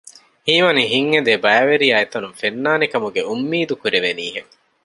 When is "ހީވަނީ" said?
0.45-0.83